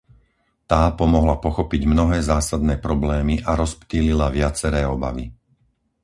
Tá 0.71 0.79
pomohla 0.99 1.35
pochopiť 1.45 1.81
mnohé 1.93 2.17
zásadné 2.31 2.75
problémy 2.85 3.35
a 3.45 3.51
rozptýlila 3.61 4.27
viaceré 4.37 4.81
obavy. 4.95 5.25